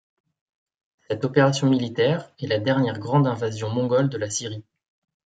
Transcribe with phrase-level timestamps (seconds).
[1.07, 4.63] Cette opération militaire est la dernière grande invasion mongole de la Syrie.